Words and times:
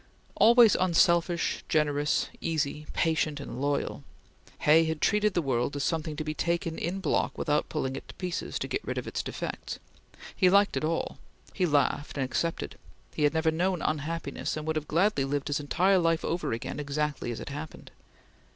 Always 0.33 0.73
unselfish, 0.73 1.63
generous, 1.69 2.29
easy, 2.41 2.87
patient, 2.91 3.39
and 3.39 3.61
loyal, 3.61 4.03
Hay 4.61 4.85
had 4.85 4.99
treated 4.99 5.35
the 5.35 5.43
world 5.43 5.75
as 5.75 5.83
something 5.83 6.15
to 6.15 6.23
be 6.23 6.33
taken 6.33 6.79
in 6.79 7.01
block 7.01 7.37
without 7.37 7.69
pulling 7.69 7.95
it 7.95 8.07
to 8.07 8.15
pieces 8.15 8.57
to 8.57 8.67
get 8.67 8.83
rid 8.83 8.97
of 8.97 9.05
its 9.05 9.21
defects; 9.21 9.77
he 10.35 10.49
liked 10.49 10.75
it 10.75 10.83
all: 10.83 11.19
he 11.53 11.67
laughed 11.67 12.17
and 12.17 12.25
accepted; 12.25 12.79
he 13.13 13.25
had 13.25 13.35
never 13.35 13.51
known 13.51 13.83
unhappiness 13.83 14.57
and 14.57 14.65
would 14.65 14.75
have 14.75 14.87
gladly 14.87 15.23
lived 15.23 15.49
his 15.49 15.59
entire 15.59 15.99
life 15.99 16.25
over 16.25 16.51
again 16.51 16.79
exactly 16.79 17.31
as 17.31 17.39
it 17.39 17.49
happened. 17.49 17.91